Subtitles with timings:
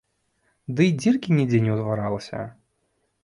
[0.77, 2.41] Дый дзіркі нідзе не ўтварылася.